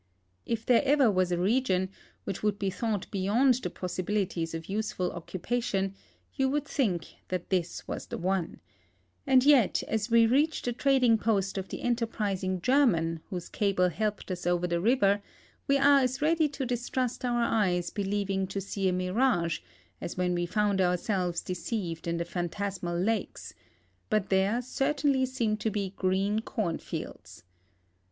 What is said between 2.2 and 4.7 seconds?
Aviiich would be thought beyond the })ossil)ili ties of